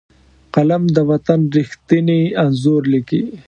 قلم 0.53 0.83
د 0.95 0.97
وطن 1.09 1.39
ریښتیني 1.55 2.21
انځور 2.43 2.81
لیکي 2.93 3.21